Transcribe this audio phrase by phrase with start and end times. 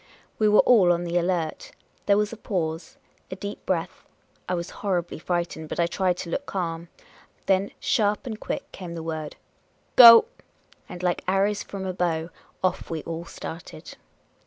[0.39, 1.73] We were all on the alert.
[2.07, 2.97] There was a pause;
[3.29, 4.03] a deep breath.
[4.49, 6.89] I was horribly frightened, but I tried to look calm.
[7.45, 9.35] Then sharp and quick came the word,"
[9.95, 10.25] Go!"
[10.89, 12.31] And like arrows from a bow,
[12.63, 13.93] off we all started.